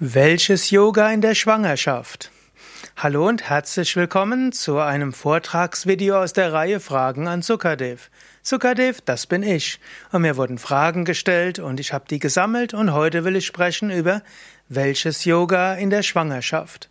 Welches 0.00 0.70
Yoga 0.70 1.10
in 1.10 1.22
der 1.22 1.34
Schwangerschaft? 1.34 2.30
Hallo 2.96 3.26
und 3.26 3.50
herzlich 3.50 3.96
willkommen 3.96 4.52
zu 4.52 4.78
einem 4.78 5.12
Vortragsvideo 5.12 6.22
aus 6.22 6.32
der 6.32 6.52
Reihe 6.52 6.78
Fragen 6.78 7.26
an 7.26 7.42
Sukadev. 7.42 8.08
Sukadev, 8.44 9.00
das 9.04 9.26
bin 9.26 9.42
ich. 9.42 9.80
Und 10.12 10.22
mir 10.22 10.36
wurden 10.36 10.58
Fragen 10.58 11.04
gestellt 11.04 11.58
und 11.58 11.80
ich 11.80 11.92
habe 11.92 12.04
die 12.08 12.20
gesammelt 12.20 12.74
und 12.74 12.92
heute 12.92 13.24
will 13.24 13.34
ich 13.34 13.46
sprechen 13.46 13.90
über 13.90 14.22
welches 14.68 15.24
Yoga 15.24 15.74
in 15.74 15.90
der 15.90 16.04
Schwangerschaft. 16.04 16.90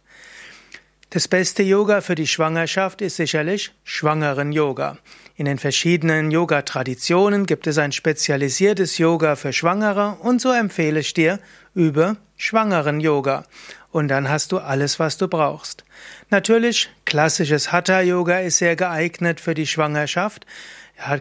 Das 1.10 1.30
beste 1.30 1.64
Yoga 1.64 2.02
für 2.02 2.16
die 2.16 2.28
Schwangerschaft 2.28 3.02
ist 3.02 3.16
sicherlich 3.16 3.72
Schwangeren-Yoga. 3.86 4.98
In 5.38 5.46
den 5.46 5.58
verschiedenen 5.58 6.32
Yoga-Traditionen 6.32 7.46
gibt 7.46 7.66
es 7.68 7.78
ein 7.78 7.94
spezialisiertes 7.94 8.98
Yoga 8.98 9.38
für 9.38 9.54
Schwangere 9.54 10.18
und 10.20 10.42
so 10.42 10.52
empfehle 10.52 11.00
ich 11.00 11.14
dir 11.14 11.40
über 11.78 12.18
Schwangeren-Yoga. 12.38 13.46
Und 13.92 14.10
dann 14.10 14.30
hast 14.30 14.52
du 14.52 14.58
alles, 14.58 15.00
was 15.00 15.18
du 15.18 15.28
brauchst. 15.28 15.86
Natürlich, 16.30 16.90
klassisches 17.06 17.72
Hatha-Yoga 17.72 18.40
ist 18.40 18.58
sehr 18.58 18.76
geeignet 18.76 19.40
für 19.40 19.54
die 19.54 19.68
Schwangerschaft. 19.68 20.46